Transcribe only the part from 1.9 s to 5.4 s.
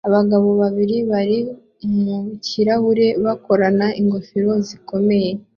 mu kirahuri bakorana ingofero zikomeye